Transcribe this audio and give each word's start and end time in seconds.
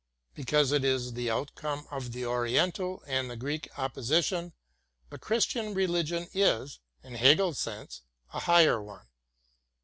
Because 0.33 0.71
it 0.71 0.83
is 0.83 1.13
the 1.13 1.29
outcome 1.29 1.85
of 1.91 2.11
the 2.11 2.25
Oriental 2.25 3.03
and 3.05 3.37
Greek 3.39 3.69
opposition, 3.77 4.51
the 5.11 5.19
Christian 5.19 5.75
religion 5.75 6.27
is, 6.33 6.79
in 7.03 7.13
Hegel's 7.13 7.59
sense, 7.59 8.01
a 8.33 8.39
higher 8.39 8.81
one. 8.81 9.05